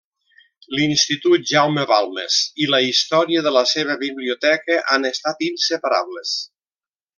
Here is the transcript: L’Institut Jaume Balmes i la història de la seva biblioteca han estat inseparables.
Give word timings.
L’Institut 0.77 1.43
Jaume 1.51 1.83
Balmes 1.91 2.37
i 2.65 2.69
la 2.71 2.79
història 2.87 3.45
de 3.49 3.53
la 3.59 3.63
seva 3.75 3.99
biblioteca 4.07 4.81
han 4.95 5.09
estat 5.13 5.47
inseparables. 5.51 6.37